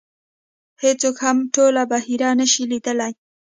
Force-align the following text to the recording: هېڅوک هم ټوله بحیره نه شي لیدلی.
هېڅوک 0.83 1.15
هم 1.25 1.37
ټوله 1.55 1.83
بحیره 1.91 2.29
نه 2.39 2.45
شي 2.51 2.63
لیدلی. 2.71 3.11